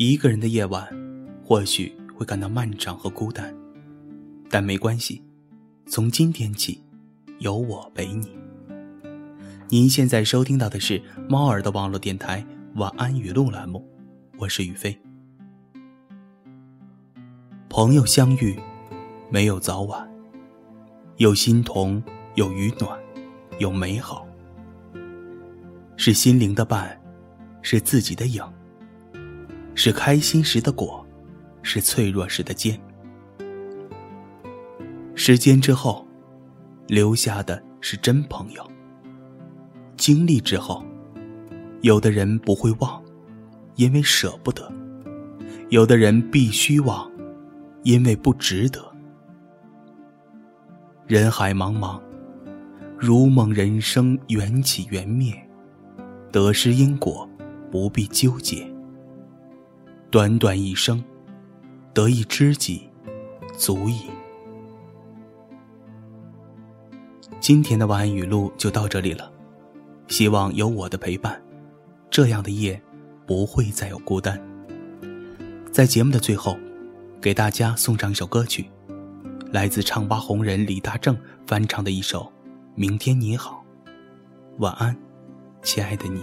[0.00, 0.88] 一个人的夜晚，
[1.42, 3.52] 或许会感到漫长和孤单，
[4.48, 5.20] 但没关系，
[5.88, 6.80] 从今天起，
[7.40, 8.30] 有我陪你。
[9.68, 13.84] 您现在收听到的是猫耳的网络电台晚安语录栏目，
[14.38, 14.96] 我是雨飞。
[17.68, 18.56] 朋友相遇，
[19.28, 20.08] 没有早晚，
[21.16, 22.00] 有心同，
[22.36, 22.96] 有雨暖，
[23.58, 24.24] 有美好，
[25.96, 26.96] 是心灵的伴，
[27.62, 28.40] 是自己的影。
[29.80, 31.06] 是开心时的果，
[31.62, 32.76] 是脆弱时的坚。
[35.14, 36.04] 时间之后，
[36.88, 38.70] 留下的是真朋友。
[39.96, 40.84] 经历之后，
[41.82, 43.00] 有的人不会忘，
[43.76, 44.64] 因为舍不得；
[45.68, 47.08] 有的人必须忘，
[47.84, 48.84] 因为不值得。
[51.06, 52.00] 人海茫茫，
[52.98, 55.32] 如梦人生，缘起缘灭，
[56.32, 57.30] 得失因果，
[57.70, 58.68] 不必纠结。
[60.10, 61.04] 短短一生，
[61.92, 62.88] 得一知己，
[63.58, 64.06] 足矣。
[67.38, 69.30] 今天的晚安语录就到这里了，
[70.06, 71.38] 希望有我的陪伴，
[72.08, 72.80] 这样的夜
[73.26, 74.40] 不会再有孤单。
[75.70, 76.56] 在节目的最后，
[77.20, 78.64] 给大家送上一首歌曲，
[79.52, 81.14] 来自唱吧红人李大正
[81.46, 82.22] 翻唱的一首
[82.74, 83.62] 《明天你好》，
[84.56, 84.96] 晚安，
[85.62, 86.22] 亲爱的你。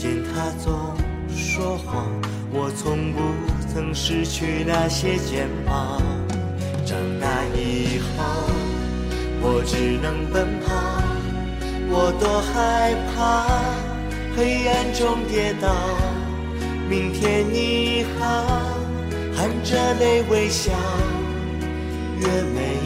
[0.00, 0.96] 见他总
[1.28, 2.06] 说谎，
[2.50, 3.20] 我从不
[3.70, 6.00] 曾失去那些肩膀。
[6.86, 8.24] 长大以后，
[9.42, 10.72] 我只能奔跑，
[11.90, 13.44] 我多害怕
[14.34, 15.68] 黑暗中跌倒。
[16.88, 18.46] 明天你好，
[19.36, 20.72] 含着泪微笑，
[22.16, 22.79] 越美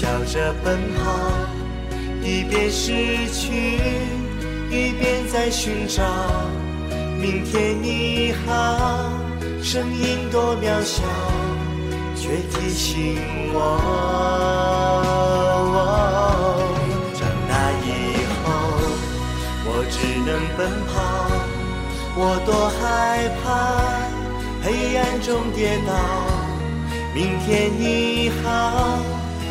[0.00, 1.12] 笑着奔跑，
[2.22, 3.52] 一边失去，
[4.70, 6.02] 一边在寻找。
[7.20, 9.12] 明天你好，
[9.62, 11.02] 声音多渺小，
[12.16, 13.18] 却提醒
[13.52, 13.58] 我。
[17.12, 18.48] 长大以后，
[19.66, 20.58] 我只能奔
[20.88, 20.96] 跑，
[22.16, 23.44] 我多害怕
[24.64, 25.92] 黑暗中跌倒。
[27.14, 28.48] 明天你好，